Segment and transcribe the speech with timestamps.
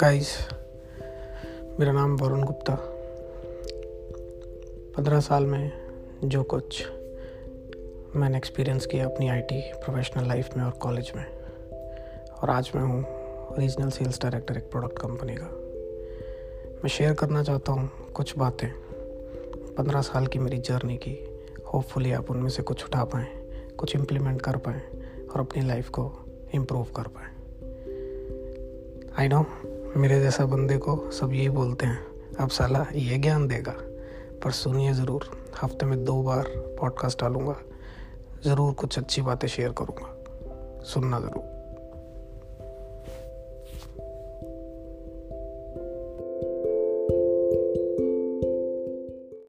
[0.00, 0.28] Guys
[1.80, 2.74] मेरा नाम वरुण गुप्ता।
[4.96, 5.72] पंद्रह साल में
[6.24, 6.82] जो कुछ
[8.16, 11.24] मैंने एक्सपीरियंस किया अपनी आईटी प्रोफेशनल लाइफ में और कॉलेज में,
[12.32, 13.04] और आज मैं हूँ
[13.58, 15.46] रीजनल सेल्स डायरेक्टर एक प्रोडक्ट कंपनी का।
[16.82, 18.68] मैं शेयर करना चाहता हूँ कुछ बातें,
[19.76, 21.18] पंद्रह साल की मेरी जर्नी की।
[21.74, 23.26] होपफुली आप उनमें से कुछ उठा पाएँ,
[23.78, 24.80] कुछ इम्प्लीमेंट कर पाएँ,
[25.26, 26.12] और अपनी लाइफ को
[26.54, 27.28] इम्प्रूव कर पाएँ।
[29.18, 29.44] आई नो
[29.96, 32.06] मेरे जैसा बंदे को सब यही बोलते हैं।
[32.40, 33.74] अब साला ये ज्ञान देगा।
[34.44, 36.44] पर सुनिए ज़रूर, हफ़्ते में दो बार
[36.80, 37.56] पॉडकास्ट डालूँगा।
[38.44, 40.16] ज़रूर कुछ अच्छी बातें शेयर करूँगा।
[40.84, 41.59] सुनना ज़रूर।